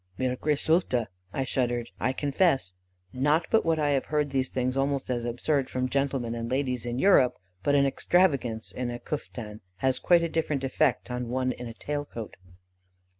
[0.17, 2.73] "'Mir gruselte' (I shuddered), I confess;
[3.13, 6.97] not but what I have heard things almost as absurd from gentlemen and ladies in
[6.97, 11.67] Europe, but an 'extravagance' in a kuftan has quite a different effect from one in
[11.67, 12.35] a tail coat.